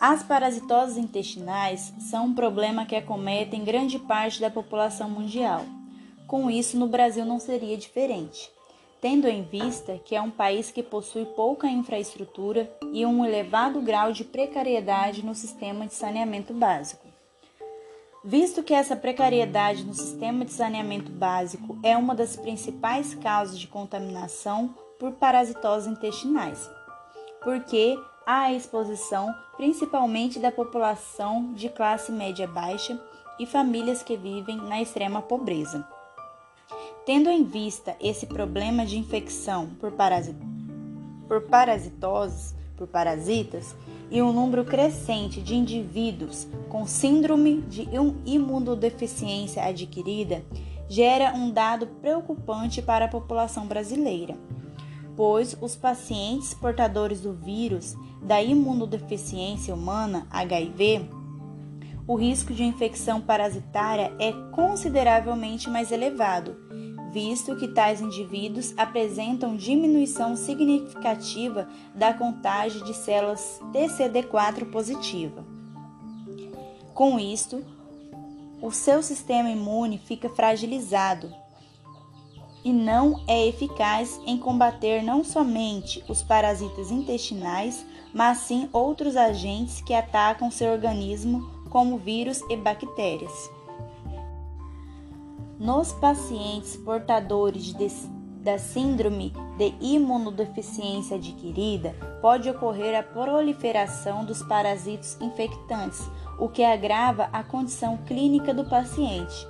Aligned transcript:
As 0.00 0.22
parasitoses 0.22 0.96
intestinais 0.96 1.92
são 1.98 2.26
um 2.26 2.34
problema 2.34 2.86
que 2.86 2.94
acometem 2.94 3.64
grande 3.64 3.98
parte 3.98 4.40
da 4.40 4.48
população 4.48 5.10
mundial. 5.10 5.64
Com 6.24 6.48
isso, 6.48 6.78
no 6.78 6.86
Brasil 6.86 7.24
não 7.24 7.40
seria 7.40 7.76
diferente, 7.76 8.48
tendo 9.00 9.26
em 9.26 9.42
vista 9.42 9.98
que 10.04 10.14
é 10.14 10.22
um 10.22 10.30
país 10.30 10.70
que 10.70 10.84
possui 10.84 11.24
pouca 11.24 11.66
infraestrutura 11.66 12.70
e 12.92 13.04
um 13.04 13.24
elevado 13.24 13.80
grau 13.80 14.12
de 14.12 14.22
precariedade 14.22 15.24
no 15.24 15.34
sistema 15.34 15.84
de 15.84 15.94
saneamento 15.94 16.54
básico. 16.54 17.08
Visto 18.24 18.62
que 18.62 18.74
essa 18.74 18.94
precariedade 18.94 19.84
no 19.84 19.94
sistema 19.94 20.44
de 20.44 20.52
saneamento 20.52 21.10
básico 21.10 21.76
é 21.82 21.96
uma 21.96 22.14
das 22.14 22.36
principais 22.36 23.16
causas 23.16 23.58
de 23.58 23.66
contaminação 23.66 24.72
por 24.96 25.12
parasitoses 25.12 25.88
intestinais, 25.88 26.70
porque 27.42 27.98
à 28.28 28.52
exposição 28.52 29.34
principalmente 29.56 30.38
da 30.38 30.52
população 30.52 31.54
de 31.54 31.70
classe 31.70 32.12
média 32.12 32.46
baixa 32.46 33.00
e 33.40 33.46
famílias 33.46 34.02
que 34.02 34.18
vivem 34.18 34.58
na 34.58 34.82
extrema 34.82 35.22
pobreza. 35.22 35.82
Tendo 37.06 37.30
em 37.30 37.42
vista 37.42 37.96
esse 37.98 38.26
problema 38.26 38.84
de 38.84 38.98
infecção 38.98 39.70
por, 39.80 39.92
parasit 39.92 40.36
por 41.26 41.40
parasitoses, 41.44 42.54
por 42.76 42.86
parasitas, 42.86 43.74
e 44.10 44.20
um 44.20 44.30
número 44.30 44.62
crescente 44.62 45.40
de 45.40 45.54
indivíduos 45.54 46.46
com 46.68 46.86
síndrome 46.86 47.62
de 47.62 47.88
imunodeficiência 48.26 49.64
adquirida, 49.64 50.44
gera 50.86 51.32
um 51.32 51.50
dado 51.50 51.86
preocupante 51.86 52.82
para 52.82 53.06
a 53.06 53.08
população 53.08 53.66
brasileira 53.66 54.36
pois 55.18 55.56
os 55.60 55.74
pacientes 55.74 56.54
portadores 56.54 57.20
do 57.20 57.32
vírus 57.32 57.96
da 58.22 58.40
imunodeficiência 58.40 59.74
humana, 59.74 60.28
HIV, 60.30 61.10
o 62.06 62.14
risco 62.14 62.54
de 62.54 62.62
infecção 62.62 63.20
parasitária 63.20 64.12
é 64.20 64.32
consideravelmente 64.52 65.68
mais 65.68 65.90
elevado, 65.90 66.56
visto 67.12 67.56
que 67.56 67.66
tais 67.66 68.00
indivíduos 68.00 68.72
apresentam 68.76 69.56
diminuição 69.56 70.36
significativa 70.36 71.68
da 71.96 72.14
contagem 72.14 72.84
de 72.84 72.94
células 72.94 73.60
TCD4 73.72 74.70
positiva. 74.70 75.44
Com 76.94 77.18
isto, 77.18 77.64
o 78.62 78.70
seu 78.70 79.02
sistema 79.02 79.50
imune 79.50 79.98
fica 79.98 80.28
fragilizado, 80.28 81.28
e 82.68 82.72
não 82.72 83.22
é 83.26 83.46
eficaz 83.46 84.20
em 84.26 84.36
combater 84.36 85.02
não 85.02 85.24
somente 85.24 86.04
os 86.06 86.22
parasitas 86.22 86.90
intestinais, 86.90 87.82
mas 88.12 88.38
sim 88.38 88.68
outros 88.74 89.16
agentes 89.16 89.80
que 89.80 89.94
atacam 89.94 90.50
seu 90.50 90.70
organismo, 90.70 91.48
como 91.70 91.96
vírus 91.96 92.42
e 92.50 92.56
bactérias. 92.58 93.50
Nos 95.58 95.94
pacientes 95.94 96.76
portadores 96.76 97.72
de, 97.72 97.88
da 98.42 98.58
síndrome 98.58 99.32
de 99.56 99.72
imunodeficiência 99.80 101.16
adquirida, 101.16 101.96
pode 102.20 102.50
ocorrer 102.50 102.98
a 102.98 103.02
proliferação 103.02 104.26
dos 104.26 104.42
parasitos 104.42 105.16
infectantes, 105.22 106.02
o 106.38 106.50
que 106.50 106.62
agrava 106.62 107.30
a 107.32 107.42
condição 107.42 107.96
clínica 108.06 108.52
do 108.52 108.66
paciente. 108.66 109.48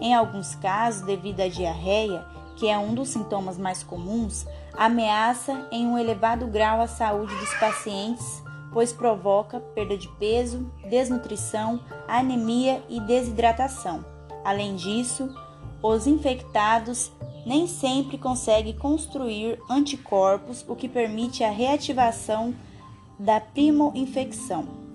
Em 0.00 0.12
alguns 0.12 0.56
casos, 0.56 1.06
devido 1.06 1.40
à 1.42 1.48
diarreia, 1.48 2.26
que 2.56 2.68
é 2.68 2.78
um 2.78 2.94
dos 2.94 3.10
sintomas 3.10 3.58
mais 3.58 3.82
comuns, 3.82 4.46
ameaça 4.76 5.68
em 5.70 5.86
um 5.86 5.98
elevado 5.98 6.46
grau 6.46 6.80
a 6.80 6.86
saúde 6.86 7.34
dos 7.36 7.54
pacientes, 7.54 8.42
pois 8.72 8.92
provoca 8.92 9.60
perda 9.60 9.96
de 9.96 10.08
peso, 10.18 10.70
desnutrição, 10.88 11.80
anemia 12.08 12.82
e 12.88 13.00
desidratação. 13.00 14.04
Além 14.44 14.76
disso, 14.76 15.34
os 15.82 16.06
infectados 16.06 17.12
nem 17.44 17.66
sempre 17.66 18.18
conseguem 18.18 18.76
construir 18.76 19.58
anticorpos, 19.70 20.64
o 20.66 20.74
que 20.74 20.88
permite 20.88 21.44
a 21.44 21.50
reativação 21.50 22.54
da 23.18 23.40
primo-infecção. 23.40 24.85